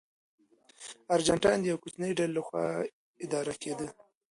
ارجنټاین 1.15 1.57
د 1.61 1.65
یوې 1.71 1.81
کوچنۍ 1.83 2.11
ډلې 2.17 2.33
لخوا 2.37 2.63
اداره 3.25 3.53
کېده. 3.61 3.87